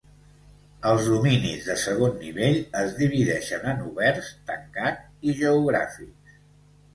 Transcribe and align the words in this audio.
Els 0.91 1.09
dominis 1.09 1.67
de 1.67 1.75
segon 1.81 2.15
nivell 2.21 2.57
es 2.79 2.95
divideixen 3.01 3.69
en 3.75 3.85
oberts, 3.91 4.33
tancat 4.49 5.07
i 5.31 5.37
geogràfics. 5.43 6.35